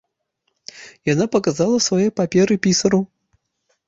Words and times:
Яна 1.13 1.27
паказала 1.35 1.77
свае 1.87 2.07
паперы 2.21 2.57
пісару. 2.65 3.01